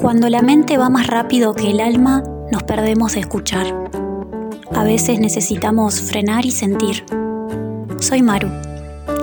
Cuando 0.00 0.28
la 0.28 0.42
mente 0.42 0.78
va 0.78 0.90
más 0.90 1.08
rápido 1.08 1.54
que 1.54 1.70
el 1.70 1.80
alma, 1.80 2.22
nos 2.52 2.62
perdemos 2.62 3.14
de 3.14 3.20
escuchar. 3.20 3.66
A 4.72 4.84
veces 4.84 5.18
necesitamos 5.18 6.00
frenar 6.00 6.46
y 6.46 6.52
sentir. 6.52 7.04
Soy 7.98 8.22
Maru 8.22 8.48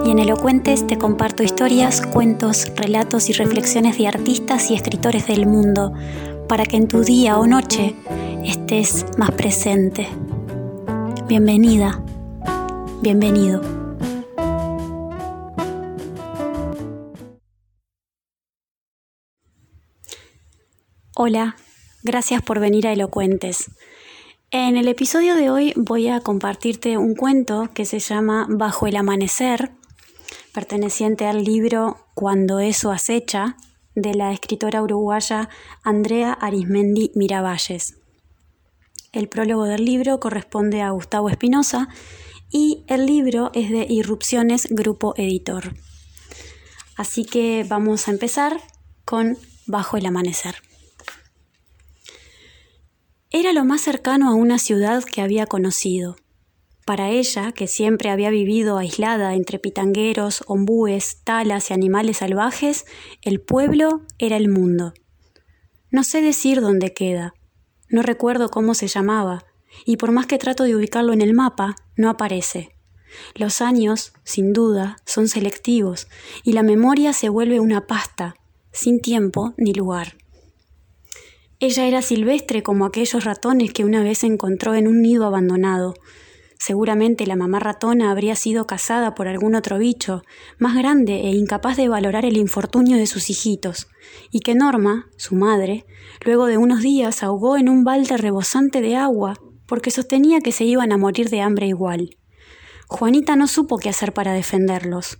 y 0.06 0.12
en 0.12 0.20
Elocuentes 0.20 0.86
te 0.86 0.98
comparto 0.98 1.44
historias, 1.44 2.02
cuentos, 2.02 2.74
relatos 2.76 3.30
y 3.30 3.34
reflexiones 3.34 3.98
de 3.98 4.10
artistas 4.10 4.70
y 4.70 4.76
escritores 4.76 5.28
del 5.28 5.48
mundo 5.48 5.94
para 6.50 6.66
que 6.66 6.76
en 6.76 6.90
tu 6.90 7.04
día 7.04 7.38
o 7.38 7.48
noche 7.48 7.96
estés 8.44 9.06
más 9.18 9.32
presente. 9.32 10.10
Bienvenida, 11.28 12.02
bienvenido. 13.02 13.85
Hola, 21.18 21.56
gracias 22.04 22.42
por 22.42 22.60
venir 22.60 22.86
a 22.88 22.92
Elocuentes. 22.92 23.72
En 24.52 24.76
el 24.76 24.90
episodio 24.90 25.36
de 25.36 25.50
hoy 25.50 25.72
voy 25.78 26.10
a 26.10 26.20
compartirte 26.20 26.98
un 26.98 27.16
cuento 27.16 27.70
que 27.74 27.86
se 27.86 28.00
llama 28.00 28.48
Bajo 28.50 28.86
el 28.86 28.98
Amanecer, 28.98 29.72
perteneciente 30.54 31.26
al 31.26 31.46
libro 31.46 32.06
Cuando 32.16 32.60
eso 32.60 32.92
acecha, 32.92 33.56
de 33.96 34.14
la 34.14 34.34
escritora 34.34 34.82
uruguaya 34.82 35.48
Andrea 35.84 36.34
Arismendi 36.34 37.12
Miravalles. 37.16 37.96
El 39.14 39.30
prólogo 39.30 39.64
del 39.64 39.86
libro 39.86 40.20
corresponde 40.20 40.82
a 40.82 40.90
Gustavo 40.90 41.30
Espinosa 41.30 41.88
y 42.52 42.84
el 42.88 43.06
libro 43.06 43.52
es 43.54 43.70
de 43.70 43.88
Irrupciones 43.88 44.68
Grupo 44.70 45.14
Editor. 45.16 45.76
Así 46.98 47.24
que 47.24 47.66
vamos 47.66 48.10
a 48.10 48.12
empezar 48.12 48.60
con 49.06 49.38
Bajo 49.66 49.96
el 49.96 50.08
Amanecer. 50.08 50.56
Era 53.32 53.54
lo 53.54 53.66
más 53.66 53.82
cercano 53.82 54.30
a 54.30 54.36
una 54.36 54.60
ciudad 54.60 55.04
que 55.04 55.22
había 55.22 55.48
conocido. 55.48 56.16
Para 56.86 57.10
ella, 57.10 57.52
que 57.52 57.68
siempre 57.68 58.12
había 58.12 58.30
vivido 58.30 58.78
aislada 58.78 59.34
entre 59.34 59.58
pitangueros, 59.58 60.44
ombúes, 60.46 61.22
talas 61.24 61.72
y 61.72 61.74
animales 61.74 62.18
salvajes, 62.18 62.86
el 63.24 63.42
pueblo 63.42 64.04
era 64.20 64.38
el 64.38 64.50
mundo. 64.50 64.94
No 65.90 66.04
sé 66.04 66.22
decir 66.22 66.62
dónde 66.62 66.94
queda, 66.94 67.34
no 67.90 68.04
recuerdo 68.04 68.50
cómo 68.50 68.76
se 68.76 68.88
llamaba, 68.88 69.46
y 69.86 69.98
por 69.98 70.12
más 70.12 70.28
que 70.28 70.38
trato 70.38 70.64
de 70.64 70.76
ubicarlo 70.76 71.12
en 71.12 71.22
el 71.22 71.34
mapa, 71.34 71.76
no 71.98 72.10
aparece. 72.10 72.70
Los 73.34 73.62
años, 73.62 74.14
sin 74.24 74.54
duda, 74.54 74.98
son 75.06 75.28
selectivos, 75.28 76.08
y 76.44 76.54
la 76.54 76.62
memoria 76.64 77.14
se 77.14 77.30
vuelve 77.30 77.60
una 77.60 77.88
pasta, 77.88 78.36
sin 78.72 79.00
tiempo 79.00 79.54
ni 79.58 79.74
lugar. 79.74 80.18
Ella 81.60 81.88
era 81.88 82.02
silvestre 82.02 82.64
como 82.64 82.86
aquellos 82.86 83.24
ratones 83.24 83.72
que 83.72 83.86
una 83.86 84.04
vez 84.04 84.26
encontró 84.26 84.74
en 84.74 84.88
un 84.88 85.02
nido 85.02 85.26
abandonado. 85.26 85.94
Seguramente 86.60 87.26
la 87.28 87.38
mamá 87.38 87.60
ratona 87.60 88.12
habría 88.12 88.36
sido 88.36 88.68
cazada 88.68 89.16
por 89.16 89.28
algún 89.28 89.56
otro 89.56 89.78
bicho, 89.78 90.24
más 90.60 90.76
grande 90.76 91.22
e 91.22 91.32
incapaz 91.32 91.78
de 91.78 91.88
valorar 91.88 92.26
el 92.26 92.38
infortunio 92.38 92.98
de 92.98 93.08
sus 93.08 93.30
hijitos, 93.30 93.88
y 94.32 94.40
que 94.40 94.54
Norma, 94.54 95.08
su 95.18 95.36
madre, 95.36 95.86
luego 96.26 96.46
de 96.46 96.58
unos 96.58 96.82
días 96.82 97.24
ahogó 97.24 97.56
en 97.56 97.70
un 97.70 97.84
balde 97.84 98.18
rebosante 98.18 98.82
de 98.82 98.98
agua, 98.98 99.36
porque 99.66 99.92
sostenía 99.92 100.42
que 100.42 100.52
se 100.52 100.66
iban 100.66 100.92
a 100.92 100.98
morir 100.98 101.30
de 101.30 101.42
hambre 101.42 101.68
igual. 101.68 102.18
Juanita 102.88 103.36
no 103.36 103.48
supo 103.48 103.78
qué 103.78 103.90
hacer 103.90 104.14
para 104.14 104.34
defenderlos. 104.34 105.20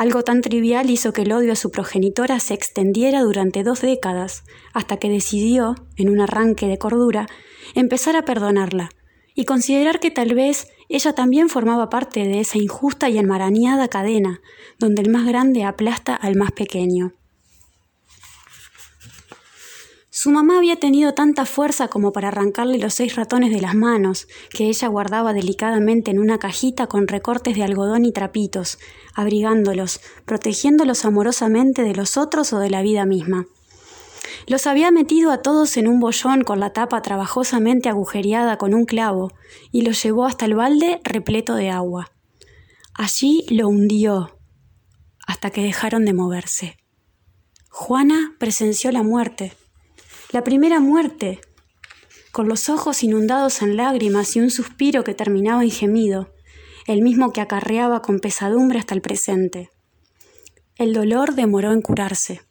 Algo 0.00 0.22
tan 0.22 0.40
trivial 0.40 0.88
hizo 0.88 1.12
que 1.12 1.20
el 1.20 1.32
odio 1.32 1.52
a 1.52 1.56
su 1.56 1.70
progenitora 1.70 2.40
se 2.40 2.54
extendiera 2.54 3.20
durante 3.20 3.62
dos 3.62 3.82
décadas, 3.82 4.44
hasta 4.72 4.96
que 4.96 5.10
decidió, 5.10 5.74
en 5.98 6.08
un 6.08 6.22
arranque 6.22 6.68
de 6.68 6.78
cordura, 6.78 7.26
empezar 7.74 8.16
a 8.16 8.24
perdonarla 8.24 8.88
y 9.34 9.44
considerar 9.44 10.00
que 10.00 10.10
tal 10.10 10.34
vez 10.34 10.68
ella 10.88 11.12
también 11.12 11.50
formaba 11.50 11.90
parte 11.90 12.24
de 12.24 12.40
esa 12.40 12.56
injusta 12.56 13.10
y 13.10 13.18
enmarañada 13.18 13.88
cadena, 13.88 14.40
donde 14.78 15.02
el 15.02 15.10
más 15.10 15.26
grande 15.26 15.64
aplasta 15.64 16.14
al 16.14 16.34
más 16.34 16.52
pequeño. 16.52 17.12
Su 20.22 20.30
mamá 20.30 20.58
había 20.58 20.76
tenido 20.76 21.14
tanta 21.14 21.46
fuerza 21.46 21.88
como 21.88 22.12
para 22.12 22.28
arrancarle 22.28 22.76
los 22.76 22.92
seis 22.92 23.16
ratones 23.16 23.54
de 23.54 23.62
las 23.62 23.74
manos, 23.74 24.28
que 24.50 24.66
ella 24.68 24.86
guardaba 24.86 25.32
delicadamente 25.32 26.10
en 26.10 26.18
una 26.18 26.38
cajita 26.38 26.88
con 26.88 27.08
recortes 27.08 27.56
de 27.56 27.62
algodón 27.62 28.04
y 28.04 28.12
trapitos, 28.12 28.78
abrigándolos, 29.14 30.02
protegiéndolos 30.26 31.06
amorosamente 31.06 31.84
de 31.84 31.94
los 31.94 32.18
otros 32.18 32.52
o 32.52 32.58
de 32.58 32.68
la 32.68 32.82
vida 32.82 33.06
misma. 33.06 33.46
Los 34.46 34.66
había 34.66 34.90
metido 34.90 35.30
a 35.32 35.40
todos 35.40 35.78
en 35.78 35.88
un 35.88 36.00
bollón 36.00 36.44
con 36.44 36.60
la 36.60 36.74
tapa 36.74 37.00
trabajosamente 37.00 37.88
agujereada 37.88 38.58
con 38.58 38.74
un 38.74 38.84
clavo, 38.84 39.32
y 39.72 39.80
los 39.80 40.02
llevó 40.02 40.26
hasta 40.26 40.44
el 40.44 40.54
balde 40.54 41.00
repleto 41.02 41.54
de 41.54 41.70
agua. 41.70 42.12
Allí 42.92 43.46
lo 43.48 43.68
hundió, 43.68 44.38
hasta 45.26 45.48
que 45.48 45.62
dejaron 45.62 46.04
de 46.04 46.12
moverse. 46.12 46.76
Juana 47.70 48.36
presenció 48.38 48.92
la 48.92 49.02
muerte 49.02 49.54
la 50.32 50.44
primera 50.44 50.78
muerte, 50.78 51.40
con 52.30 52.48
los 52.48 52.68
ojos 52.68 53.02
inundados 53.02 53.62
en 53.62 53.76
lágrimas 53.76 54.36
y 54.36 54.40
un 54.40 54.50
suspiro 54.50 55.02
que 55.02 55.12
terminaba 55.12 55.64
en 55.64 55.72
gemido, 55.72 56.32
el 56.86 57.02
mismo 57.02 57.32
que 57.32 57.40
acarreaba 57.40 58.00
con 58.00 58.20
pesadumbre 58.20 58.78
hasta 58.78 58.94
el 58.94 59.00
presente. 59.00 59.70
El 60.76 60.92
dolor 60.92 61.34
demoró 61.34 61.72
en 61.72 61.82
curarse. 61.82 62.42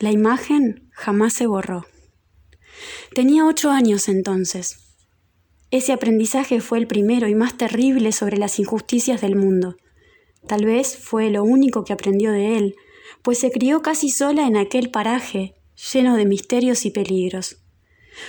La 0.00 0.10
imagen 0.10 0.90
jamás 0.92 1.34
se 1.34 1.46
borró. 1.46 1.86
Tenía 3.14 3.46
ocho 3.46 3.70
años 3.70 4.08
entonces. 4.08 4.96
Ese 5.70 5.92
aprendizaje 5.92 6.60
fue 6.60 6.78
el 6.78 6.88
primero 6.88 7.28
y 7.28 7.34
más 7.34 7.56
terrible 7.56 8.10
sobre 8.10 8.38
las 8.38 8.58
injusticias 8.58 9.20
del 9.20 9.36
mundo. 9.36 9.76
Tal 10.48 10.64
vez 10.64 10.96
fue 10.96 11.30
lo 11.30 11.44
único 11.44 11.84
que 11.84 11.92
aprendió 11.92 12.32
de 12.32 12.56
él, 12.56 12.74
pues 13.22 13.38
se 13.38 13.52
crió 13.52 13.82
casi 13.82 14.10
sola 14.10 14.46
en 14.46 14.56
aquel 14.56 14.90
paraje 14.90 15.57
lleno 15.92 16.16
de 16.16 16.26
misterios 16.26 16.84
y 16.84 16.90
peligros. 16.90 17.58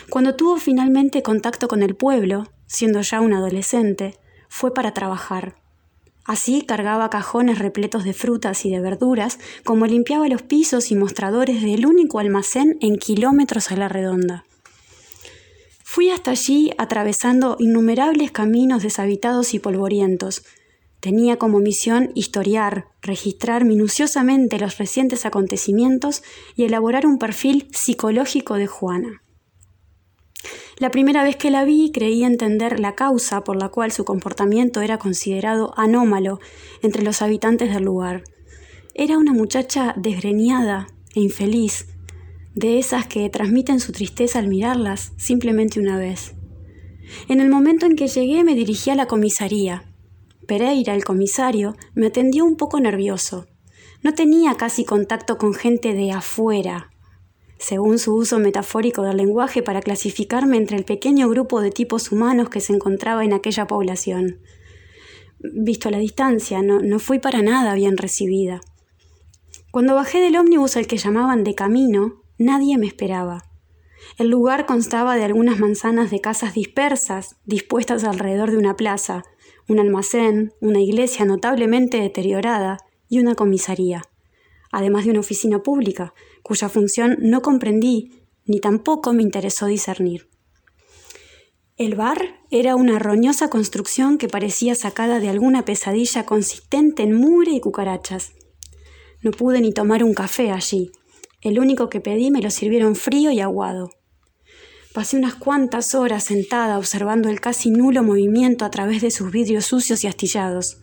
Cuando 0.09 0.35
tuvo 0.35 0.57
finalmente 0.57 1.23
contacto 1.23 1.67
con 1.67 1.81
el 1.81 1.95
pueblo, 1.95 2.51
siendo 2.67 3.01
ya 3.01 3.21
un 3.21 3.33
adolescente, 3.33 4.17
fue 4.47 4.73
para 4.73 4.93
trabajar. 4.93 5.55
Así 6.25 6.61
cargaba 6.61 7.09
cajones 7.09 7.57
repletos 7.57 8.03
de 8.03 8.13
frutas 8.13 8.65
y 8.65 8.69
de 8.69 8.79
verduras, 8.79 9.39
como 9.63 9.87
limpiaba 9.87 10.27
los 10.27 10.43
pisos 10.43 10.91
y 10.91 10.95
mostradores 10.95 11.63
del 11.63 11.87
único 11.87 12.19
almacén 12.19 12.77
en 12.81 12.97
kilómetros 12.97 13.71
a 13.71 13.75
la 13.75 13.87
redonda. 13.87 14.45
Fui 15.83 16.11
hasta 16.11 16.31
allí 16.31 16.71
atravesando 16.77 17.55
innumerables 17.57 18.31
caminos 18.31 18.83
deshabitados 18.83 19.55
y 19.55 19.59
polvorientos, 19.59 20.43
Tenía 20.99 21.37
como 21.37 21.59
misión 21.59 22.11
historiar, 22.13 22.87
registrar 23.01 23.63
minuciosamente 23.63 24.59
los 24.59 24.77
recientes 24.77 25.25
acontecimientos 25.25 26.23
y 26.55 26.65
elaborar 26.65 27.05
un 27.05 27.17
perfil 27.17 27.69
psicológico 27.71 28.55
de 28.55 28.67
Juana. 28.67 29.23
La 30.77 30.91
primera 30.91 31.23
vez 31.23 31.35
que 31.35 31.51
la 31.51 31.65
vi 31.65 31.91
creí 31.91 32.23
entender 32.23 32.79
la 32.79 32.95
causa 32.95 33.43
por 33.43 33.57
la 33.57 33.69
cual 33.69 33.91
su 33.91 34.05
comportamiento 34.05 34.81
era 34.81 34.97
considerado 34.97 35.73
anómalo 35.77 36.39
entre 36.81 37.03
los 37.03 37.21
habitantes 37.21 37.73
del 37.73 37.83
lugar. 37.83 38.23
Era 38.93 39.17
una 39.17 39.33
muchacha 39.33 39.93
desgreñada 39.97 40.87
e 41.15 41.21
infeliz, 41.21 41.87
de 42.55 42.79
esas 42.79 43.07
que 43.07 43.29
transmiten 43.29 43.79
su 43.79 43.91
tristeza 43.91 44.39
al 44.39 44.47
mirarlas 44.47 45.13
simplemente 45.17 45.79
una 45.79 45.97
vez. 45.97 46.35
En 47.27 47.41
el 47.41 47.49
momento 47.49 47.85
en 47.85 47.95
que 47.95 48.07
llegué 48.07 48.43
me 48.43 48.55
dirigí 48.55 48.89
a 48.89 48.95
la 48.95 49.07
comisaría, 49.07 49.88
Pereira, 50.49 50.95
el 50.95 51.05
comisario, 51.05 51.75
me 51.93 52.07
atendió 52.07 52.43
un 52.43 52.55
poco 52.55 52.79
nervioso. 52.79 53.45
No 54.01 54.15
tenía 54.15 54.55
casi 54.55 54.83
contacto 54.83 55.37
con 55.37 55.53
gente 55.53 55.93
de 55.93 56.11
afuera, 56.11 56.89
según 57.59 57.99
su 57.99 58.15
uso 58.15 58.39
metafórico 58.39 59.03
del 59.03 59.17
lenguaje 59.17 59.61
para 59.61 59.83
clasificarme 59.83 60.57
entre 60.57 60.75
el 60.75 60.85
pequeño 60.85 61.29
grupo 61.29 61.61
de 61.61 61.69
tipos 61.69 62.11
humanos 62.11 62.49
que 62.49 62.61
se 62.61 62.73
encontraba 62.73 63.23
en 63.23 63.33
aquella 63.33 63.67
población. 63.67 64.39
Visto 65.37 65.91
la 65.91 65.99
distancia, 65.99 66.63
no, 66.63 66.79
no 66.79 66.97
fui 66.97 67.19
para 67.19 67.43
nada 67.43 67.75
bien 67.75 67.95
recibida. 67.95 68.59
Cuando 69.69 69.93
bajé 69.93 70.19
del 70.19 70.35
ómnibus 70.35 70.77
al 70.77 70.87
que 70.87 70.97
llamaban 70.97 71.43
de 71.43 71.53
camino, 71.53 72.23
nadie 72.39 72.79
me 72.79 72.87
esperaba. 72.87 73.43
El 74.17 74.29
lugar 74.29 74.65
constaba 74.65 75.15
de 75.15 75.25
algunas 75.25 75.59
manzanas 75.59 76.09
de 76.09 76.21
casas 76.21 76.55
dispersas, 76.55 77.35
dispuestas 77.45 78.03
alrededor 78.03 78.49
de 78.49 78.57
una 78.57 78.75
plaza, 78.75 79.23
un 79.69 79.79
almacén, 79.79 80.51
una 80.59 80.81
iglesia 80.81 81.25
notablemente 81.25 82.01
deteriorada 82.01 82.77
y 83.07 83.19
una 83.19 83.35
comisaría, 83.35 84.01
además 84.71 85.05
de 85.05 85.11
una 85.11 85.19
oficina 85.21 85.63
pública, 85.63 86.13
cuya 86.43 86.69
función 86.69 87.17
no 87.21 87.41
comprendí 87.41 88.11
ni 88.45 88.59
tampoco 88.59 89.13
me 89.13 89.21
interesó 89.21 89.67
discernir. 89.67 90.27
El 91.77 91.95
bar 91.95 92.41
era 92.49 92.75
una 92.75 92.99
roñosa 92.99 93.49
construcción 93.49 94.17
que 94.17 94.27
parecía 94.27 94.75
sacada 94.75 95.19
de 95.19 95.29
alguna 95.29 95.63
pesadilla 95.63 96.25
consistente 96.25 97.03
en 97.03 97.13
mugre 97.13 97.51
y 97.51 97.61
cucarachas. 97.61 98.33
No 99.21 99.31
pude 99.31 99.61
ni 99.61 99.71
tomar 99.71 100.03
un 100.03 100.13
café 100.13 100.51
allí, 100.51 100.91
El 101.41 101.57
único 101.57 101.87
que 101.87 102.01
pedí 102.01 102.31
me 102.31 102.41
lo 102.41 102.49
sirvieron 102.49 102.97
frío 102.97 103.31
y 103.31 103.39
aguado. 103.39 103.91
Pasé 104.99 105.15
unas 105.15 105.35
cuantas 105.35 105.95
horas 105.95 106.25
sentada 106.25 106.77
observando 106.77 107.29
el 107.29 107.39
casi 107.39 107.71
nulo 107.71 108.03
movimiento 108.03 108.65
a 108.65 108.69
través 108.69 109.01
de 109.01 109.11
sus 109.11 109.31
vidrios 109.31 109.65
sucios 109.65 110.03
y 110.03 110.07
astillados. 110.07 110.81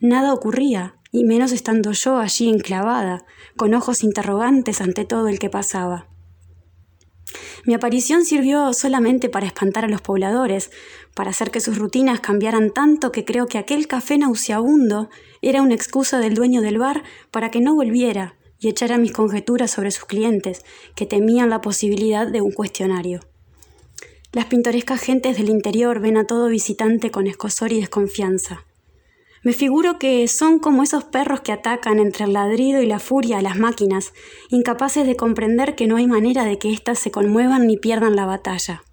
Nada 0.00 0.32
ocurría, 0.32 0.96
y 1.10 1.24
menos 1.24 1.52
estando 1.52 1.92
yo 1.92 2.16
allí 2.16 2.48
enclavada, 2.48 3.26
con 3.58 3.74
ojos 3.74 4.04
interrogantes 4.04 4.80
ante 4.80 5.04
todo 5.04 5.28
el 5.28 5.38
que 5.38 5.50
pasaba. 5.50 6.08
Mi 7.66 7.74
aparición 7.74 8.24
sirvió 8.24 8.72
solamente 8.72 9.28
para 9.28 9.44
espantar 9.44 9.84
a 9.84 9.88
los 9.88 10.00
pobladores, 10.00 10.70
para 11.14 11.28
hacer 11.28 11.50
que 11.50 11.60
sus 11.60 11.76
rutinas 11.76 12.20
cambiaran 12.20 12.70
tanto 12.70 13.12
que 13.12 13.26
creo 13.26 13.48
que 13.48 13.58
aquel 13.58 13.86
café 13.86 14.16
nauseabundo 14.16 15.10
era 15.42 15.60
una 15.60 15.74
excusa 15.74 16.20
del 16.20 16.32
dueño 16.32 16.62
del 16.62 16.78
bar 16.78 17.02
para 17.30 17.50
que 17.50 17.60
no 17.60 17.74
volviera 17.74 18.34
y 18.58 18.70
echara 18.70 18.96
mis 18.96 19.12
conjeturas 19.12 19.70
sobre 19.70 19.90
sus 19.90 20.06
clientes, 20.06 20.64
que 20.94 21.04
temían 21.04 21.50
la 21.50 21.60
posibilidad 21.60 22.26
de 22.26 22.40
un 22.40 22.52
cuestionario. 22.52 23.20
Las 24.32 24.46
pintorescas 24.46 25.02
gentes 25.02 25.36
del 25.36 25.50
interior 25.50 26.00
ven 26.00 26.16
a 26.16 26.24
todo 26.24 26.48
visitante 26.48 27.10
con 27.10 27.26
escosor 27.26 27.70
y 27.70 27.80
desconfianza. 27.80 28.64
Me 29.42 29.52
figuro 29.52 29.98
que 29.98 30.26
son 30.26 30.58
como 30.58 30.82
esos 30.82 31.04
perros 31.04 31.42
que 31.42 31.52
atacan 31.52 31.98
entre 31.98 32.24
el 32.24 32.32
ladrido 32.32 32.80
y 32.80 32.86
la 32.86 32.98
furia 32.98 33.38
a 33.38 33.42
las 33.42 33.58
máquinas, 33.58 34.14
incapaces 34.48 35.06
de 35.06 35.16
comprender 35.16 35.74
que 35.74 35.86
no 35.86 35.96
hay 35.96 36.06
manera 36.06 36.44
de 36.44 36.58
que 36.58 36.72
éstas 36.72 36.98
se 36.98 37.10
conmuevan 37.10 37.66
ni 37.66 37.76
pierdan 37.76 38.16
la 38.16 38.24
batalla. 38.24 38.84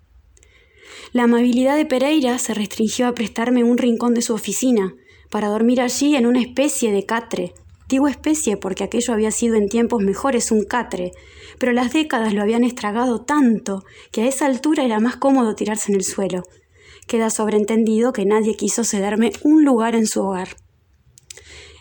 La 1.14 1.24
amabilidad 1.24 1.78
de 1.78 1.86
Pereira 1.86 2.38
se 2.38 2.54
restringió 2.54 3.08
a 3.08 3.14
prestarme 3.14 3.64
un 3.64 3.78
rincón 3.78 4.14
de 4.16 4.22
su 4.22 4.34
oficina, 4.34 4.94
para 5.30 5.48
dormir 5.48 5.80
allí 5.80 6.18
en 6.18 6.26
una 6.26 6.42
especie 6.42 6.92
de 6.92 7.06
catre. 7.06 7.54
Digo 7.90 8.08
especie 8.08 8.56
porque 8.56 8.84
aquello 8.84 9.16
había 9.16 9.32
sido 9.32 9.56
en 9.56 9.68
tiempos 9.68 10.04
mejores 10.04 10.52
un 10.52 10.64
catre, 10.64 11.12
pero 11.58 11.72
las 11.74 11.92
décadas 11.92 12.36
lo 12.36 12.44
habían 12.44 12.64
estragado 12.64 13.22
tanto 13.22 13.84
que 14.12 14.22
a 14.22 14.28
esa 14.28 14.46
altura 14.46 14.86
era 14.86 15.00
más 15.00 15.16
cómodo 15.16 15.56
tirarse 15.56 15.92
en 15.92 15.96
el 15.96 16.04
suelo, 16.04 16.44
queda 17.08 17.32
sobreentendido 17.32 18.14
que 18.14 18.26
nadie 18.26 18.56
quiso 18.56 18.84
cederme 18.84 19.32
un 19.42 19.66
lugar 19.66 19.96
en 19.96 20.06
su 20.06 20.22
hogar. 20.22 20.50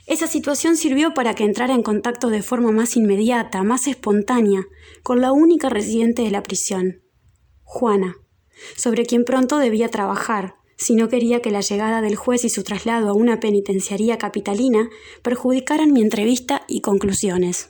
Esa 0.07 0.27
situación 0.27 0.79
sirvió 0.79 1.13
para 1.13 1.35
que 1.35 1.45
entrara 1.45 1.75
en 1.75 1.83
contacto 1.83 2.31
de 2.31 2.43
forma 2.43 2.73
más 2.73 2.97
inmediata, 2.97 3.63
más 3.63 3.87
espontánea, 3.87 4.63
con 5.03 5.21
la 5.21 5.33
única 5.33 5.69
residente 5.69 6.23
de 6.23 6.31
la 6.31 6.43
prisión, 6.43 7.03
Juana, 7.65 8.17
sobre 8.77 9.05
quien 9.05 9.25
pronto 9.25 9.59
debía 9.59 9.91
trabajar, 9.91 10.55
si 10.79 10.95
no 10.95 11.09
quería 11.09 11.43
que 11.43 11.51
la 11.51 11.61
llegada 11.61 12.01
del 12.01 12.17
juez 12.17 12.45
y 12.45 12.49
su 12.49 12.63
traslado 12.63 13.11
a 13.11 13.13
una 13.13 13.41
penitenciaría 13.41 14.17
capitalina 14.17 14.89
perjudicaran 15.23 15.93
mi 15.93 16.01
entrevista 16.01 16.63
y 16.69 16.81
conclusiones. 16.81 17.69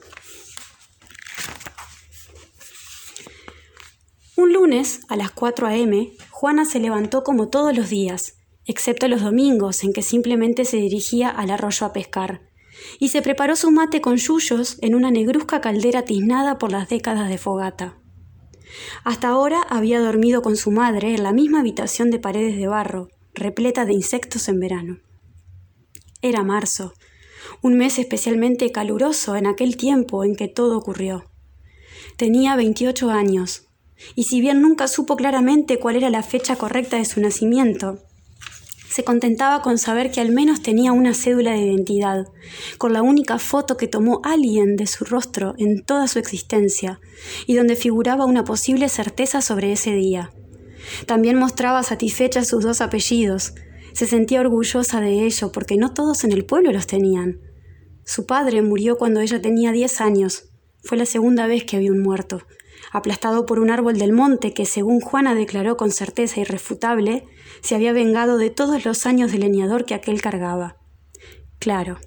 Un 4.35 4.53
lunes, 4.53 5.01
a 5.09 5.17
las 5.17 5.31
4 5.31 5.67
a.m., 5.67 6.13
Juana 6.29 6.63
se 6.63 6.79
levantó 6.79 7.23
como 7.23 7.49
todos 7.49 7.75
los 7.75 7.89
días, 7.89 8.37
excepto 8.63 9.07
los 9.07 9.21
domingos 9.21 9.83
en 9.83 9.91
que 9.91 10.03
simplemente 10.03 10.63
se 10.63 10.77
dirigía 10.77 11.29
al 11.29 11.49
arroyo 11.49 11.87
a 11.87 11.91
pescar, 11.91 12.41
y 12.99 13.09
se 13.09 13.21
preparó 13.21 13.55
su 13.55 13.71
mate 13.71 13.99
con 13.99 14.15
yuyos 14.15 14.77
en 14.81 14.95
una 14.95 15.11
negruzca 15.11 15.59
caldera 15.59 16.03
tiznada 16.03 16.57
por 16.57 16.71
las 16.71 16.87
décadas 16.87 17.27
de 17.27 17.37
fogata. 17.37 17.97
Hasta 19.03 19.29
ahora 19.29 19.61
había 19.69 19.99
dormido 19.99 20.41
con 20.41 20.55
su 20.55 20.71
madre 20.71 21.15
en 21.15 21.23
la 21.23 21.31
misma 21.31 21.61
habitación 21.61 22.11
de 22.11 22.19
paredes 22.19 22.57
de 22.57 22.67
barro, 22.67 23.09
repleta 23.33 23.85
de 23.85 23.93
insectos 23.93 24.47
en 24.49 24.59
verano. 24.59 24.99
Era 26.21 26.43
marzo, 26.43 26.93
un 27.61 27.77
mes 27.77 27.99
especialmente 27.99 28.71
caluroso 28.71 29.35
en 29.35 29.47
aquel 29.47 29.77
tiempo 29.77 30.23
en 30.23 30.35
que 30.35 30.47
todo 30.47 30.77
ocurrió. 30.77 31.25
Tenía 32.17 32.55
28 32.55 33.09
años, 33.09 33.67
y 34.15 34.23
si 34.23 34.41
bien 34.41 34.61
nunca 34.61 34.87
supo 34.87 35.15
claramente 35.15 35.79
cuál 35.79 35.95
era 35.95 36.09
la 36.09 36.23
fecha 36.23 36.55
correcta 36.55 36.97
de 36.97 37.05
su 37.05 37.19
nacimiento, 37.21 37.99
se 38.99 39.05
contentaba 39.05 39.61
con 39.61 39.77
saber 39.77 40.11
que 40.11 40.19
al 40.19 40.33
menos 40.33 40.61
tenía 40.61 40.91
una 40.91 41.13
cédula 41.13 41.53
de 41.53 41.59
identidad, 41.59 42.27
con 42.77 42.91
la 42.91 43.01
única 43.01 43.39
foto 43.39 43.77
que 43.77 43.87
tomó 43.87 44.19
alguien 44.25 44.75
de 44.75 44.87
su 44.87 45.05
rostro 45.05 45.55
en 45.57 45.85
toda 45.85 46.09
su 46.09 46.19
existencia, 46.19 46.99
y 47.47 47.55
donde 47.55 47.77
figuraba 47.77 48.25
una 48.25 48.43
posible 48.43 48.89
certeza 48.89 49.39
sobre 49.39 49.71
ese 49.71 49.93
día. 49.93 50.33
También 51.05 51.37
mostraba 51.37 51.81
satisfecha 51.83 52.43
sus 52.43 52.61
dos 52.61 52.81
apellidos. 52.81 53.53
Se 53.93 54.05
sentía 54.05 54.41
orgullosa 54.41 54.99
de 54.99 55.23
ello 55.25 55.53
porque 55.53 55.77
no 55.77 55.93
todos 55.93 56.25
en 56.25 56.33
el 56.33 56.43
pueblo 56.43 56.73
los 56.73 56.85
tenían. 56.85 57.39
Su 58.03 58.25
padre 58.25 58.61
murió 58.63 58.97
cuando 58.97 59.21
ella 59.21 59.41
tenía 59.41 59.71
diez 59.71 60.01
años. 60.01 60.49
Fue 60.83 60.97
la 60.97 61.05
segunda 61.05 61.47
vez 61.47 61.63
que 61.63 61.77
había 61.77 61.93
un 61.93 62.03
muerto 62.03 62.41
aplastado 62.91 63.45
por 63.45 63.59
un 63.59 63.69
árbol 63.69 63.97
del 63.97 64.13
monte 64.13 64.53
que, 64.53 64.65
según 64.65 64.99
Juana 64.99 65.35
declaró 65.35 65.77
con 65.77 65.91
certeza 65.91 66.39
irrefutable, 66.39 67.25
se 67.61 67.75
había 67.75 67.93
vengado 67.93 68.37
de 68.37 68.49
todos 68.49 68.85
los 68.85 69.05
años 69.05 69.31
de 69.31 69.39
leñador 69.39 69.85
que 69.85 69.93
aquel 69.93 70.21
cargaba. 70.21 70.77
Claro, 71.59 71.97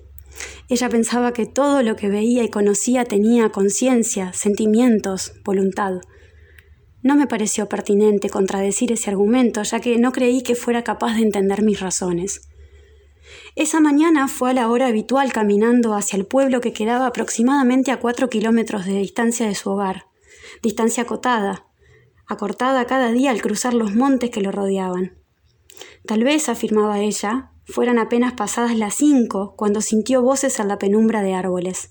ella 0.69 0.88
pensaba 0.88 1.32
que 1.32 1.46
todo 1.46 1.82
lo 1.82 1.96
que 1.96 2.08
veía 2.08 2.42
y 2.42 2.48
conocía 2.48 3.04
tenía 3.04 3.50
conciencia, 3.50 4.32
sentimientos, 4.32 5.34
voluntad. 5.44 6.00
No 7.02 7.16
me 7.16 7.26
pareció 7.26 7.69
pertinente 7.69 8.30
contradecir 8.30 8.92
ese 8.92 9.10
argumento, 9.10 9.62
ya 9.62 9.80
que 9.80 9.98
no 9.98 10.12
creí 10.12 10.42
que 10.42 10.54
fuera 10.54 10.84
capaz 10.84 11.16
de 11.16 11.22
entender 11.22 11.62
mis 11.62 11.80
razones. 11.80 12.48
Esa 13.54 13.80
mañana 13.80 14.28
fue 14.28 14.50
a 14.50 14.54
la 14.54 14.69
hora 14.69 14.86
habitual 14.86 15.32
caminando 15.32 15.94
hacia 15.94 16.16
el 16.16 16.26
pueblo 16.26 16.60
que 16.60 16.72
quedaba 16.72 17.06
aproximadamente 17.06 17.90
a 17.90 17.98
cuatro 17.98 18.30
kilómetros 18.30 18.86
de 18.86 18.94
distancia 18.94 19.46
de 19.46 19.54
su 19.54 19.70
hogar 19.70 20.11
distancia 20.62 21.02
acotada, 21.02 21.66
acortada 22.26 22.86
cada 22.86 23.10
día 23.12 23.30
al 23.30 23.42
cruzar 23.42 23.74
los 23.74 23.94
montes 23.94 24.30
que 24.30 24.40
lo 24.40 24.52
rodeaban. 24.52 25.18
Tal 26.06 26.24
vez, 26.24 26.48
afirmaba 26.48 27.00
ella, 27.00 27.50
fueran 27.64 27.98
apenas 27.98 28.32
pasadas 28.32 28.76
las 28.76 28.94
cinco 28.94 29.54
cuando 29.56 29.80
sintió 29.80 30.22
voces 30.22 30.58
en 30.58 30.68
la 30.68 30.78
penumbra 30.78 31.22
de 31.22 31.34
árboles. 31.34 31.88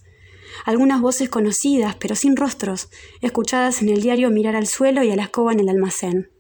Algunas 0.66 1.02
voces 1.02 1.30
conocidas, 1.30 1.96
pero 1.96 2.16
sin 2.16 2.36
rostros, 2.36 2.90
escuchadas 3.22 3.82
en 3.82 3.90
el 3.90 4.02
diario 4.02 4.30
mirar 4.32 4.56
al 4.56 4.68
suelo 4.68 5.04
y 5.04 5.12
a 5.12 5.16
la 5.16 5.24
escoba 5.24 5.54
en 5.54 5.60
el 5.60 5.70
almacén. 5.70 6.32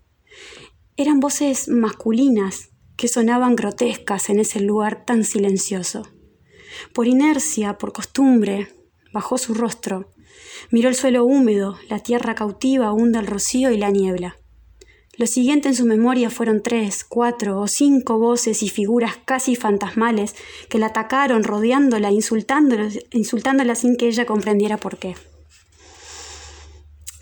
Eran 0.98 1.20
voces 1.20 1.70
masculinas 1.70 2.70
que 2.98 3.08
sonaban 3.08 3.56
grotescas 3.56 4.30
en 4.30 4.40
ese 4.40 4.60
lugar 4.60 5.06
tan 5.06 5.24
silencioso. 5.24 6.04
Por 6.94 7.08
inercia, 7.08 7.78
por 7.78 7.94
costumbre, 7.94 8.68
bajó 9.14 9.38
su 9.38 9.54
rostro 9.54 10.12
Miró 10.70 10.90
el 10.90 10.96
suelo 10.96 11.26
húmedo, 11.26 11.78
la 11.90 12.00
tierra 12.00 12.36
cautiva 12.36 12.88
aún 12.88 13.12
del 13.12 13.28
rocío 13.28 13.72
y 13.72 13.78
la 13.78 13.90
niebla. 13.90 14.38
Lo 15.18 15.28
siguiente 15.28 15.68
en 15.68 15.76
su 15.76 15.86
memoria 15.86 16.30
fueron 16.30 16.64
tres, 16.64 17.04
cuatro 17.04 17.60
o 17.60 17.68
cinco 17.68 18.18
voces 18.18 18.64
y 18.64 18.70
figuras 18.70 19.18
casi 19.26 19.56
fantasmales 19.56 20.36
que 20.70 20.80
la 20.80 20.88
atacaron, 20.88 21.44
rodeándola, 21.44 22.12
insultándola, 22.12 22.90
insultándola 23.12 23.76
sin 23.76 23.98
que 23.98 24.08
ella 24.08 24.26
comprendiera 24.26 24.78
por 24.78 24.98
qué. 24.98 25.16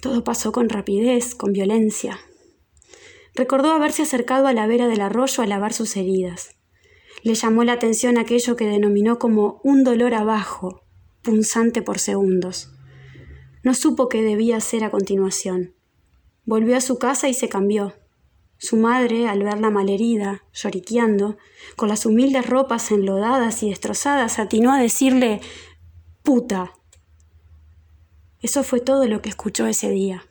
Todo 0.01 0.23
pasó 0.23 0.51
con 0.51 0.69
rapidez, 0.69 1.35
con 1.35 1.51
violencia. 1.51 2.19
Recordó 3.35 3.71
haberse 3.71 4.03
acercado 4.03 4.47
a 4.47 4.53
la 4.53 4.67
vera 4.67 4.87
del 4.87 5.01
arroyo 5.01 5.43
a 5.43 5.47
lavar 5.47 5.73
sus 5.73 5.97
heridas. 5.97 6.51
Le 7.23 7.35
llamó 7.35 7.63
la 7.63 7.73
atención 7.73 8.17
aquello 8.17 8.55
que 8.55 8.65
denominó 8.65 9.19
como 9.19 9.59
un 9.63 9.83
dolor 9.83 10.13
abajo, 10.13 10.83
punzante 11.21 11.81
por 11.81 11.99
segundos. 11.99 12.69
No 13.63 13.73
supo 13.73 14.09
qué 14.09 14.21
debía 14.21 14.57
hacer 14.57 14.83
a 14.83 14.91
continuación. 14.91 15.73
Volvió 16.45 16.77
a 16.77 16.81
su 16.81 16.97
casa 16.97 17.27
y 17.27 17.33
se 17.33 17.49
cambió. 17.49 17.93
Su 18.57 18.77
madre, 18.77 19.27
al 19.27 19.43
verla 19.43 19.69
malherida, 19.69 20.43
lloriqueando, 20.53 21.37
con 21.75 21.89
las 21.89 22.05
humildes 22.05 22.45
ropas 22.45 22.91
enlodadas 22.91 23.63
y 23.63 23.69
destrozadas, 23.69 24.39
atinó 24.39 24.73
a 24.73 24.79
decirle 24.79 25.41
puta. 26.23 26.73
Eso 28.41 28.63
fue 28.63 28.79
todo 28.79 29.05
lo 29.05 29.21
que 29.21 29.29
escuchó 29.29 29.67
ese 29.67 29.89
día. 29.89 30.25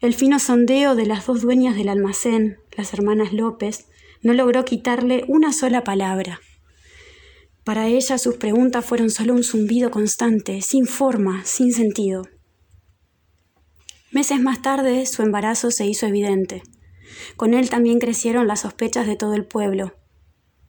El 0.00 0.14
fino 0.14 0.38
sondeo 0.38 0.94
de 0.94 1.06
las 1.06 1.26
dos 1.26 1.42
dueñas 1.42 1.76
del 1.76 1.88
almacén, 1.88 2.58
las 2.76 2.92
hermanas 2.92 3.32
López, 3.32 3.86
no 4.22 4.32
logró 4.32 4.64
quitarle 4.64 5.24
una 5.28 5.52
sola 5.52 5.84
palabra. 5.84 6.40
Para 7.64 7.88
ella 7.88 8.18
sus 8.18 8.36
preguntas 8.36 8.84
fueron 8.84 9.08
solo 9.08 9.32
un 9.32 9.42
zumbido 9.42 9.90
constante, 9.90 10.60
sin 10.60 10.86
forma, 10.86 11.44
sin 11.46 11.72
sentido. 11.72 12.28
Meses 14.12 14.38
más 14.38 14.60
tarde 14.60 15.06
su 15.06 15.22
embarazo 15.22 15.70
se 15.70 15.86
hizo 15.86 16.06
evidente. 16.06 16.62
Con 17.36 17.54
él 17.54 17.70
también 17.70 17.98
crecieron 17.98 18.46
las 18.46 18.60
sospechas 18.60 19.06
de 19.06 19.16
todo 19.16 19.34
el 19.34 19.46
pueblo. 19.46 19.94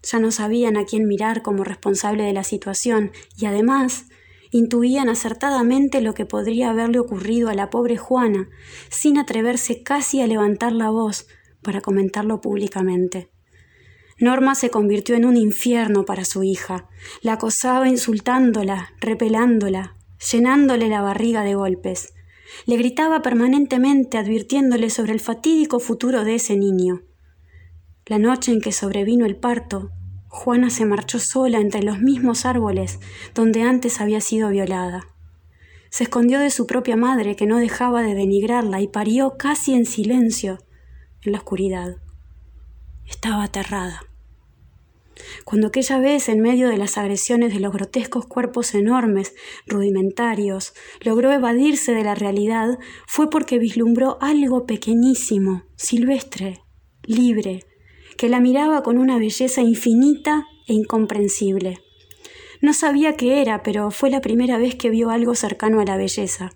Ya 0.04 0.20
no 0.20 0.32
sabían 0.32 0.78
a 0.78 0.86
quién 0.86 1.06
mirar 1.06 1.42
como 1.42 1.66
responsable 1.66 2.24
de 2.24 2.34
la 2.34 2.46
situación 2.46 3.12
y 3.38 3.46
además 3.46 4.06
intuían 4.52 5.10
acertadamente 5.10 6.00
lo 6.00 6.14
que 6.14 6.25
podría 6.25 6.70
haberle 6.70 7.00
ocurrido 7.00 7.50
a 7.50 7.56
la 7.56 7.70
pobre 7.70 7.98
Juana, 7.98 8.48
sin 8.90 9.18
atreverse 9.18 9.84
casi 9.84 10.22
a 10.22 10.28
levantar 10.28 10.72
la 10.72 10.90
voz 10.92 11.28
para 11.62 11.82
comentarlo 11.82 12.40
públicamente. 12.40 13.35
Norma 14.17 14.55
se 14.55 14.69
convirtió 14.69 15.15
en 15.15 15.25
un 15.25 15.36
infierno 15.36 16.05
para 16.05 16.24
su 16.24 16.43
hija. 16.43 16.88
La 17.22 17.34
acosaba 17.34 17.89
insultándola, 17.89 18.93
repelándola, 19.01 19.98
llenándole 20.31 20.88
la 20.88 21.01
barriga 21.01 21.43
de 21.43 21.55
golpes. 21.55 22.13
Le 22.65 22.77
gritaba 22.77 23.22
permanentemente 23.22 24.17
advirtiéndole 24.17 24.89
sobre 24.89 25.12
el 25.12 25.19
fatídico 25.19 25.79
futuro 25.79 26.24
de 26.24 26.36
ese 26.36 26.55
niño. 26.55 27.01
La 28.05 28.17
noche 28.17 28.53
en 28.53 28.62
que 28.62 28.72
sobrevino 28.72 29.25
el 29.25 29.36
parto, 29.36 29.91
Juana 30.29 30.69
se 30.69 30.86
marchó 30.86 31.19
sola 31.19 31.60
entre 31.60 31.84
los 31.84 32.00
mismos 32.00 32.45
árboles 32.45 33.00
donde 33.34 33.63
antes 33.63 34.00
había 34.00 34.22
sido 34.22 34.50
violada. 34.50 35.07
Se 35.89 36.03
escondió 36.03 36.39
de 36.39 36.51
su 36.51 36.67
propia 36.67 36.95
madre 36.95 37.36
que 37.36 37.45
no 37.45 37.57
dejaba 37.57 38.01
de 38.01 38.15
denigrarla 38.15 38.81
y 38.81 38.88
parió 38.88 39.38
casi 39.38 39.74
en 39.74 39.86
silencio 39.86 40.60
en 41.22 41.31
la 41.31 41.39
oscuridad. 41.39 41.98
Estaba 43.08 43.44
aterrada. 43.44 44.02
Cuando 45.44 45.68
aquella 45.68 46.00
vez, 46.00 46.28
en 46.30 46.42
medio 46.42 46.70
de 46.70 46.78
las 46.78 46.98
agresiones 46.98 47.54
de 47.54 47.60
los 47.60 47.72
grotescos 47.72 48.26
cuerpos 48.26 48.74
enormes, 48.76 49.34
rudimentarios, 49.66 50.74
logró 51.02 51.32
evadirse 51.32 51.94
de 51.94 52.04
la 52.04 52.16
realidad, 52.16 52.78
fue 53.08 53.30
porque 53.30 53.60
vislumbró 53.60 54.18
algo 54.22 54.66
pequeñísimo, 54.66 55.64
silvestre, 55.76 56.62
libre, 57.04 57.66
que 58.18 58.30
la 58.30 58.40
miraba 58.40 58.84
con 58.84 58.98
una 58.98 59.18
belleza 59.18 59.62
infinita 59.62 60.48
e 60.68 60.74
incomprensible. 60.74 61.80
No 62.62 62.74
sabía 62.74 63.16
qué 63.16 63.42
era, 63.42 63.64
pero 63.64 63.92
fue 63.92 64.10
la 64.10 64.22
primera 64.22 64.58
vez 64.58 64.76
que 64.76 64.90
vio 64.90 65.10
algo 65.10 65.36
cercano 65.36 65.80
a 65.80 65.86
la 65.86 65.98
belleza. 65.98 66.52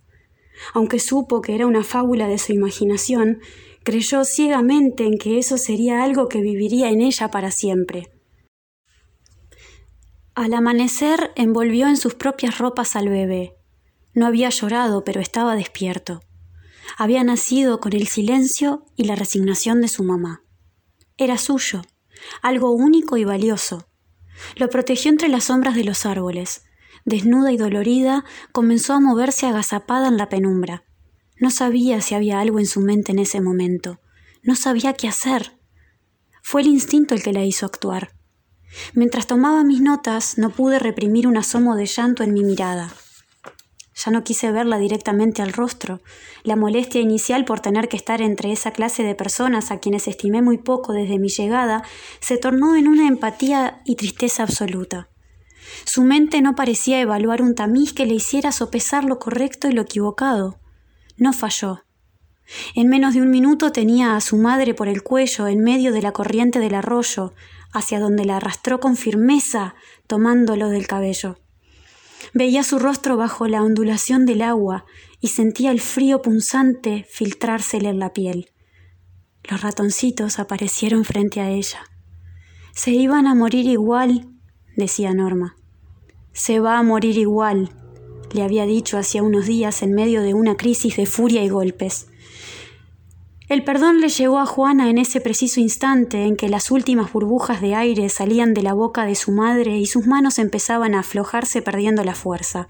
Aunque 0.74 1.00
supo 1.00 1.42
que 1.42 1.56
era 1.56 1.68
una 1.68 1.84
fábula 1.84 2.28
de 2.28 2.38
su 2.38 2.54
imaginación, 2.54 3.40
creyó 3.84 4.24
ciegamente 4.24 5.06
en 5.06 5.18
que 5.18 5.40
eso 5.40 5.58
sería 5.58 6.04
algo 6.04 6.28
que 6.28 6.42
viviría 6.42 6.90
en 6.90 7.02
ella 7.02 7.30
para 7.32 7.52
siempre. 7.52 8.12
Al 10.36 10.54
amanecer 10.54 11.32
envolvió 11.36 11.88
en 11.88 11.98
sus 11.98 12.14
propias 12.14 12.60
ropas 12.60 12.96
al 12.96 13.10
bebé. 13.10 13.56
No 14.14 14.26
había 14.26 14.50
llorado, 14.50 15.04
pero 15.04 15.20
estaba 15.20 15.56
despierto. 15.56 16.22
Había 16.98 17.24
nacido 17.24 17.80
con 17.80 17.94
el 17.94 18.08
silencio 18.08 18.86
y 18.96 19.04
la 19.04 19.16
resignación 19.16 19.82
de 19.82 19.88
su 19.88 20.04
mamá. 20.04 20.44
Era 21.18 21.38
suyo, 21.38 21.82
algo 22.42 22.72
único 22.72 23.18
y 23.18 23.26
valioso. 23.26 23.90
Lo 24.56 24.70
protegió 24.70 25.12
entre 25.12 25.28
las 25.28 25.46
sombras 25.46 25.76
de 25.76 25.84
los 25.84 26.06
árboles. 26.06 26.64
Desnuda 27.06 27.52
y 27.52 27.58
dolorida, 27.58 28.24
comenzó 28.52 28.94
a 28.94 29.00
moverse 29.00 29.46
agazapada 29.46 30.08
en 30.08 30.18
la 30.18 30.30
penumbra. 30.30 30.84
No 31.40 31.52
sabía 31.52 32.02
si 32.02 32.16
había 32.16 32.40
algo 32.40 32.60
en 32.60 32.66
su 32.66 32.82
mente 32.82 33.12
en 33.12 33.20
ese 33.20 33.40
momento. 33.42 34.00
No 34.44 34.56
sabía 34.56 34.94
qué 34.94 35.08
hacer. 35.08 35.54
Fue 36.44 36.62
el 36.62 36.68
instinto 36.68 37.16
el 37.16 37.24
que 37.24 37.34
la 37.34 37.46
hizo 37.46 37.66
actuar. 37.66 38.12
Mientras 38.94 39.28
tomaba 39.28 39.64
mis 39.64 39.82
notas, 39.82 40.38
no 40.38 40.50
pude 40.50 40.80
reprimir 40.80 41.28
un 41.28 41.38
asomo 41.38 41.76
de 41.76 41.86
llanto 41.86 42.24
en 42.24 42.34
mi 42.34 42.44
mirada. 42.44 42.94
Ya 43.96 44.12
no 44.12 44.24
quise 44.24 44.52
verla 44.52 44.78
directamente 44.78 45.42
al 45.42 45.52
rostro. 45.52 46.02
La 46.44 46.56
molestia 46.56 47.02
inicial 47.02 47.44
por 47.46 47.60
tener 47.60 47.90
que 47.90 47.98
estar 47.98 48.22
entre 48.22 48.52
esa 48.52 48.72
clase 48.72 49.04
de 49.04 49.16
personas 49.16 49.72
a 49.72 49.80
quienes 49.80 50.08
estimé 50.08 50.42
muy 50.42 50.58
poco 50.58 50.94
desde 50.94 51.20
mi 51.20 51.30
llegada 51.30 51.84
se 52.22 52.38
tornó 52.38 52.76
en 52.76 52.88
una 52.88 53.08
empatía 53.08 53.82
y 53.86 53.96
tristeza 53.96 54.44
absoluta. 54.44 55.10
Su 55.86 56.04
mente 56.04 56.42
no 56.42 56.56
parecía 56.56 57.02
evaluar 57.02 57.42
un 57.42 57.56
tamiz 57.56 57.94
que 57.94 58.06
le 58.06 58.14
hiciera 58.14 58.52
sopesar 58.52 59.04
lo 59.04 59.20
correcto 59.20 59.68
y 59.68 59.74
lo 59.74 59.82
equivocado. 59.82 60.60
No 61.20 61.34
falló. 61.34 61.84
En 62.74 62.88
menos 62.88 63.14
de 63.14 63.22
un 63.22 63.30
minuto 63.30 63.72
tenía 63.72 64.16
a 64.16 64.22
su 64.22 64.38
madre 64.38 64.74
por 64.74 64.88
el 64.88 65.04
cuello 65.04 65.48
en 65.48 65.60
medio 65.60 65.92
de 65.92 66.02
la 66.02 66.14
corriente 66.14 66.60
del 66.60 66.74
arroyo, 66.74 67.34
hacia 67.72 68.00
donde 68.00 68.26
la 68.26 68.38
arrastró 68.38 68.80
con 68.80 68.96
firmeza, 68.96 69.76
tomándolo 70.08 70.70
del 70.70 70.88
cabello. 70.88 71.38
Veía 72.34 72.64
su 72.64 72.80
rostro 72.80 73.18
bajo 73.18 73.48
la 73.48 73.62
ondulación 73.62 74.26
del 74.26 74.42
agua 74.42 74.86
y 75.20 75.28
sentía 75.28 75.72
el 75.72 75.80
frío 75.80 76.22
punzante 76.22 77.06
filtrársele 77.10 77.90
en 77.90 78.00
la 78.00 78.14
piel. 78.14 78.50
Los 79.44 79.62
ratoncitos 79.62 80.40
aparecieron 80.40 81.06
frente 81.06 81.42
a 81.42 81.50
ella. 81.50 81.82
Se 82.74 82.92
iban 82.92 83.28
a 83.28 83.36
morir 83.36 83.68
igual, 83.68 84.30
decía 84.76 85.14
Norma. 85.14 85.56
Se 86.34 86.60
va 86.60 86.78
a 86.78 86.84
morir 86.84 87.18
igual, 87.18 87.72
le 88.34 88.44
había 88.44 88.66
dicho 88.66 88.98
hacía 88.98 89.24
unos 89.24 89.46
días 89.46 89.82
en 89.82 89.94
medio 89.94 90.22
de 90.22 90.34
una 90.34 90.58
crisis 90.58 90.98
de 90.98 91.06
furia 91.06 91.44
y 91.44 91.50
golpes. 91.50 92.08
El 93.50 93.64
perdón 93.64 94.00
le 94.00 94.10
llegó 94.10 94.38
a 94.38 94.46
Juana 94.46 94.92
en 94.92 95.00
ese 95.00 95.22
preciso 95.22 95.60
instante 95.60 96.26
en 96.26 96.36
que 96.36 96.50
las 96.50 96.70
últimas 96.70 97.12
burbujas 97.12 97.62
de 97.62 97.74
aire 97.74 98.08
salían 98.10 98.54
de 98.54 98.62
la 98.62 98.74
boca 98.74 99.06
de 99.06 99.16
su 99.16 99.32
madre 99.32 99.78
y 99.78 99.88
sus 99.88 100.06
manos 100.06 100.38
empezaban 100.38 100.94
a 100.94 101.00
aflojarse 101.00 101.64
perdiendo 101.64 102.04
la 102.04 102.14
fuerza. 102.14 102.70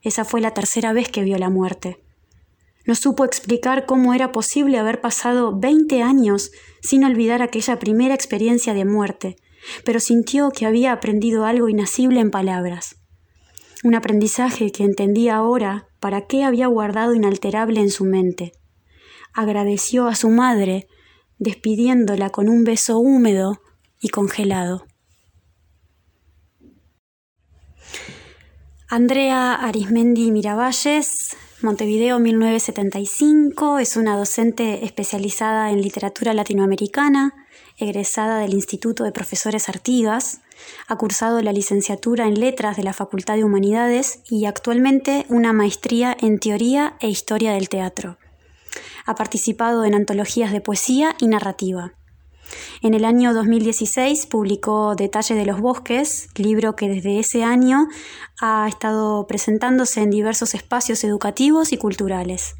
Esa 0.00 0.24
fue 0.24 0.40
la 0.40 0.52
tercera 0.52 0.94
vez 0.94 1.10
que 1.10 1.22
vio 1.22 1.36
la 1.36 1.50
muerte. 1.50 2.02
No 2.86 2.94
supo 2.94 3.26
explicar 3.26 3.84
cómo 3.84 4.14
era 4.14 4.32
posible 4.32 4.78
haber 4.78 5.02
pasado 5.02 5.56
veinte 5.58 6.02
años 6.02 6.52
sin 6.80 7.04
olvidar 7.04 7.42
aquella 7.42 7.78
primera 7.78 8.14
experiencia 8.14 8.72
de 8.72 8.86
muerte, 8.86 9.36
pero 9.84 10.00
sintió 10.00 10.50
que 10.50 10.64
había 10.64 10.92
aprendido 10.92 11.44
algo 11.44 11.68
inasible 11.68 12.20
en 12.20 12.30
palabras. 12.30 13.01
Un 13.82 13.94
aprendizaje 13.94 14.70
que 14.70 14.84
entendía 14.84 15.36
ahora 15.36 15.88
para 16.00 16.26
qué 16.26 16.44
había 16.44 16.66
guardado 16.66 17.14
inalterable 17.14 17.80
en 17.80 17.90
su 17.90 18.04
mente 18.04 18.52
agradeció 19.32 20.08
a 20.08 20.14
su 20.14 20.28
madre, 20.28 20.88
despidiéndola 21.38 22.30
con 22.30 22.48
un 22.48 22.64
beso 22.64 22.98
húmedo 22.98 23.60
y 24.00 24.08
congelado. 24.08 24.86
Andrea 28.88 29.54
Arismendi 29.54 30.30
Miravalles, 30.30 31.36
Montevideo 31.62 32.18
1975, 32.18 33.78
es 33.78 33.96
una 33.96 34.16
docente 34.16 34.84
especializada 34.84 35.70
en 35.70 35.80
literatura 35.80 36.34
latinoamericana, 36.34 37.46
egresada 37.78 38.38
del 38.38 38.52
Instituto 38.52 39.04
de 39.04 39.12
Profesores 39.12 39.68
Artigas, 39.68 40.42
ha 40.88 40.96
cursado 40.96 41.40
la 41.42 41.52
licenciatura 41.52 42.26
en 42.26 42.38
Letras 42.40 42.76
de 42.76 42.82
la 42.82 42.92
Facultad 42.92 43.36
de 43.36 43.44
Humanidades 43.44 44.20
y 44.28 44.46
actualmente 44.46 45.26
una 45.28 45.52
maestría 45.52 46.16
en 46.20 46.38
Teoría 46.38 46.96
e 47.00 47.08
Historia 47.08 47.52
del 47.52 47.68
Teatro. 47.68 48.18
Ha 49.06 49.14
participado 49.14 49.84
en 49.84 49.94
antologías 49.94 50.52
de 50.52 50.60
poesía 50.60 51.16
y 51.18 51.28
narrativa. 51.28 51.94
En 52.82 52.94
el 52.94 53.04
año 53.04 53.32
2016 53.32 54.26
publicó 54.26 54.94
Detalle 54.94 55.34
de 55.34 55.46
los 55.46 55.60
Bosques, 55.60 56.28
libro 56.36 56.76
que 56.76 56.88
desde 56.88 57.18
ese 57.18 57.44
año 57.44 57.88
ha 58.40 58.66
estado 58.68 59.26
presentándose 59.26 60.02
en 60.02 60.10
diversos 60.10 60.54
espacios 60.54 61.04
educativos 61.04 61.72
y 61.72 61.76
culturales. 61.76 62.56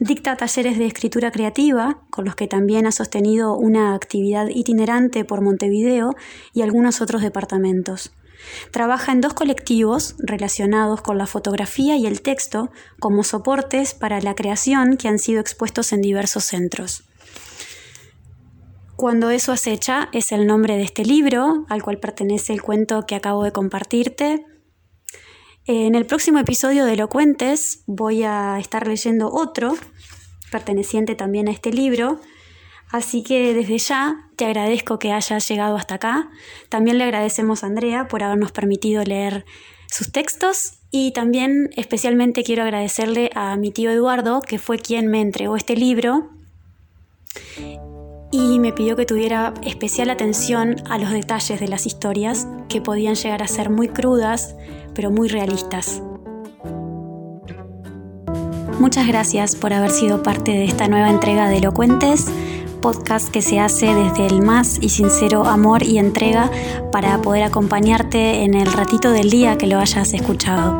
Dicta 0.00 0.34
talleres 0.34 0.78
de 0.78 0.86
escritura 0.86 1.30
creativa, 1.30 2.00
con 2.08 2.24
los 2.24 2.34
que 2.34 2.48
también 2.48 2.86
ha 2.86 2.90
sostenido 2.90 3.54
una 3.54 3.94
actividad 3.94 4.48
itinerante 4.48 5.26
por 5.26 5.42
Montevideo 5.42 6.14
y 6.54 6.62
algunos 6.62 7.02
otros 7.02 7.20
departamentos. 7.20 8.10
Trabaja 8.70 9.12
en 9.12 9.20
dos 9.20 9.34
colectivos 9.34 10.16
relacionados 10.18 11.02
con 11.02 11.18
la 11.18 11.26
fotografía 11.26 11.96
y 11.96 12.06
el 12.06 12.22
texto 12.22 12.70
como 12.98 13.24
soportes 13.24 13.92
para 13.92 14.22
la 14.22 14.34
creación 14.34 14.96
que 14.96 15.08
han 15.08 15.18
sido 15.18 15.38
expuestos 15.38 15.92
en 15.92 16.00
diversos 16.00 16.44
centros. 16.44 17.04
Cuando 18.96 19.28
eso 19.28 19.52
acecha 19.52 20.08
es 20.12 20.32
el 20.32 20.46
nombre 20.46 20.78
de 20.78 20.82
este 20.82 21.04
libro, 21.04 21.66
al 21.68 21.82
cual 21.82 21.98
pertenece 21.98 22.54
el 22.54 22.62
cuento 22.62 23.04
que 23.06 23.16
acabo 23.16 23.44
de 23.44 23.52
compartirte. 23.52 24.46
En 25.66 25.94
el 25.94 26.06
próximo 26.06 26.38
episodio 26.38 26.84
de 26.84 26.96
Lo 26.96 27.08
Cuentes 27.08 27.82
voy 27.86 28.24
a 28.24 28.58
estar 28.58 28.86
leyendo 28.86 29.30
otro, 29.32 29.76
perteneciente 30.50 31.14
también 31.14 31.48
a 31.48 31.52
este 31.52 31.72
libro, 31.72 32.20
Así 32.90 33.22
que 33.22 33.54
desde 33.54 33.78
ya 33.78 34.28
te 34.36 34.46
agradezco 34.46 34.98
que 34.98 35.12
hayas 35.12 35.48
llegado 35.48 35.76
hasta 35.76 35.96
acá. 35.96 36.28
También 36.68 36.98
le 36.98 37.04
agradecemos 37.04 37.62
a 37.62 37.68
Andrea 37.68 38.08
por 38.08 38.22
habernos 38.22 38.50
permitido 38.50 39.04
leer 39.04 39.44
sus 39.86 40.10
textos 40.10 40.74
y 40.90 41.12
también 41.12 41.70
especialmente 41.76 42.42
quiero 42.42 42.64
agradecerle 42.64 43.30
a 43.34 43.56
mi 43.56 43.70
tío 43.70 43.90
Eduardo, 43.90 44.40
que 44.40 44.58
fue 44.58 44.78
quien 44.78 45.06
me 45.06 45.20
entregó 45.20 45.56
este 45.56 45.76
libro 45.76 46.30
y 48.30 48.58
me 48.58 48.72
pidió 48.72 48.96
que 48.96 49.06
tuviera 49.06 49.54
especial 49.62 50.10
atención 50.10 50.76
a 50.88 50.98
los 50.98 51.10
detalles 51.10 51.58
de 51.58 51.68
las 51.68 51.86
historias 51.86 52.46
que 52.68 52.80
podían 52.80 53.14
llegar 53.14 53.42
a 53.42 53.48
ser 53.48 53.70
muy 53.70 53.88
crudas, 53.88 54.54
pero 54.94 55.10
muy 55.10 55.28
realistas. 55.28 56.02
Muchas 58.78 59.06
gracias 59.06 59.56
por 59.56 59.72
haber 59.72 59.90
sido 59.90 60.22
parte 60.22 60.52
de 60.52 60.64
esta 60.64 60.88
nueva 60.88 61.10
entrega 61.10 61.48
de 61.48 61.58
Elocuentes. 61.58 62.30
Podcast 62.80 63.28
que 63.28 63.42
se 63.42 63.60
hace 63.60 63.94
desde 63.94 64.26
el 64.26 64.42
más 64.42 64.78
y 64.80 64.88
sincero 64.88 65.44
amor 65.44 65.82
y 65.82 65.98
entrega 65.98 66.50
para 66.90 67.20
poder 67.22 67.42
acompañarte 67.42 68.42
en 68.42 68.54
el 68.54 68.72
ratito 68.72 69.10
del 69.10 69.30
día 69.30 69.58
que 69.58 69.66
lo 69.66 69.78
hayas 69.78 70.12
escuchado. 70.14 70.78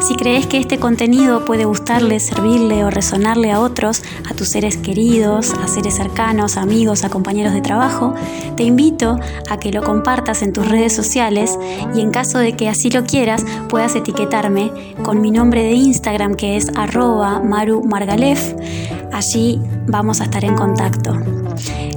Si 0.00 0.14
crees 0.14 0.46
que 0.46 0.58
este 0.58 0.78
contenido 0.78 1.44
puede 1.44 1.64
gustarle, 1.64 2.20
servirle 2.20 2.84
o 2.84 2.90
resonarle 2.90 3.50
a 3.50 3.60
otros, 3.60 4.02
a 4.30 4.34
tus 4.34 4.48
seres 4.48 4.76
queridos, 4.76 5.52
a 5.54 5.66
seres 5.66 5.96
cercanos, 5.96 6.56
amigos, 6.56 7.04
a 7.04 7.10
compañeros 7.10 7.52
de 7.52 7.60
trabajo, 7.60 8.14
te 8.56 8.62
invito 8.62 9.18
a 9.50 9.58
que 9.58 9.72
lo 9.72 9.82
compartas 9.82 10.42
en 10.42 10.52
tus 10.52 10.68
redes 10.68 10.94
sociales 10.94 11.58
y 11.94 12.00
en 12.00 12.10
caso 12.10 12.38
de 12.38 12.56
que 12.56 12.68
así 12.68 12.90
lo 12.90 13.04
quieras, 13.04 13.44
puedas 13.68 13.96
etiquetarme 13.96 14.72
con 15.02 15.20
mi 15.20 15.30
nombre 15.30 15.62
de 15.62 15.72
Instagram 15.72 16.34
que 16.34 16.56
es 16.56 16.70
arroba 16.76 17.40
marumargalef. 17.40 18.54
Allí 19.18 19.60
vamos 19.88 20.20
a 20.20 20.24
estar 20.24 20.44
en 20.44 20.54
contacto. 20.54 21.12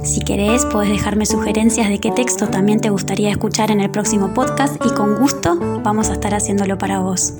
Si 0.02 0.22
querés, 0.22 0.66
podés 0.66 0.90
dejarme 0.90 1.24
sugerencias 1.24 1.88
de 1.88 2.00
qué 2.00 2.10
texto 2.10 2.48
también 2.48 2.80
te 2.80 2.90
gustaría 2.90 3.30
escuchar 3.30 3.70
en 3.70 3.80
el 3.80 3.90
próximo 3.90 4.34
podcast 4.34 4.74
y 4.84 4.92
con 4.92 5.20
gusto 5.20 5.56
vamos 5.84 6.08
a 6.08 6.14
estar 6.14 6.34
haciéndolo 6.34 6.78
para 6.78 6.98
vos. 6.98 7.34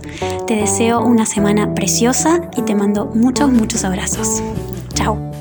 Te 0.46 0.54
deseo 0.54 1.04
una 1.04 1.26
semana 1.26 1.74
preciosa 1.74 2.48
y 2.56 2.62
te 2.62 2.76
mando 2.76 3.06
muchos, 3.06 3.50
muchos 3.50 3.82
abrazos. 3.82 4.40
Chao. 4.94 5.31